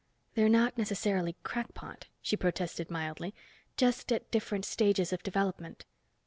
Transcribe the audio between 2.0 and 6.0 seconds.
she protested mildly. "Just at different stages of development."